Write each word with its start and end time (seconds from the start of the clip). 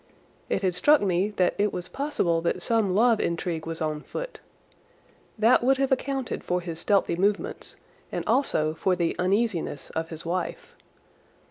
It 0.49 0.63
had 0.63 0.73
struck 0.73 0.99
me 1.01 1.29
that 1.35 1.53
it 1.59 1.71
was 1.71 1.87
possible 1.87 2.41
that 2.41 2.63
some 2.63 2.95
love 2.95 3.19
intrigue 3.19 3.67
was 3.67 3.81
on 3.83 4.01
foot. 4.01 4.39
That 5.37 5.63
would 5.63 5.77
have 5.77 5.91
accounted 5.91 6.43
for 6.43 6.59
his 6.59 6.79
stealthy 6.79 7.15
movements 7.15 7.75
and 8.11 8.25
also 8.25 8.73
for 8.73 8.95
the 8.95 9.15
uneasiness 9.19 9.91
of 9.91 10.09
his 10.09 10.25
wife. 10.25 10.73